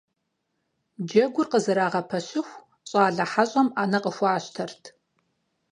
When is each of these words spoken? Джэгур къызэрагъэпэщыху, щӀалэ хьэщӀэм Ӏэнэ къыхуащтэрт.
Джэгур 1.07 1.47
къызэрагъэпэщыху, 1.51 2.61
щӀалэ 2.89 3.25
хьэщӀэм 3.31 3.67
Ӏэнэ 3.71 3.99
къыхуащтэрт. 4.03 4.83